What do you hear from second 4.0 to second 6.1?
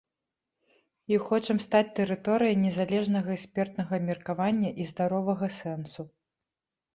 меркавання і здаровага сэнсу.